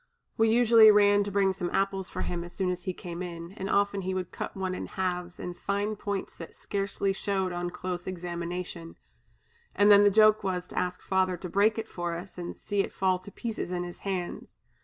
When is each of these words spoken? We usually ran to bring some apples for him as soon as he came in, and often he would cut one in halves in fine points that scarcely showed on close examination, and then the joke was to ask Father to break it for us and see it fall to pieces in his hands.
We 0.35 0.49
usually 0.49 0.89
ran 0.89 1.23
to 1.25 1.31
bring 1.31 1.53
some 1.53 1.69
apples 1.71 2.09
for 2.09 2.21
him 2.23 2.43
as 2.43 2.53
soon 2.55 2.71
as 2.71 2.85
he 2.85 2.91
came 2.91 3.21
in, 3.21 3.51
and 3.51 3.69
often 3.69 4.01
he 4.01 4.15
would 4.15 4.31
cut 4.31 4.57
one 4.57 4.73
in 4.73 4.87
halves 4.87 5.39
in 5.39 5.53
fine 5.53 5.95
points 5.95 6.35
that 6.37 6.55
scarcely 6.55 7.13
showed 7.13 7.51
on 7.51 7.69
close 7.69 8.07
examination, 8.07 8.95
and 9.75 9.91
then 9.91 10.03
the 10.03 10.09
joke 10.09 10.43
was 10.43 10.65
to 10.65 10.75
ask 10.79 11.03
Father 11.03 11.37
to 11.37 11.49
break 11.49 11.77
it 11.77 11.87
for 11.87 12.15
us 12.15 12.39
and 12.39 12.57
see 12.57 12.79
it 12.81 12.95
fall 12.95 13.19
to 13.19 13.31
pieces 13.31 13.69
in 13.71 13.83
his 13.83 13.99
hands. 13.99 14.57